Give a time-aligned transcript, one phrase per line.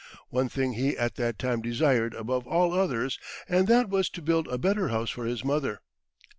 [0.29, 4.47] One thing he at that time desired above all others, and that was to build
[4.47, 5.81] a better house for his mother.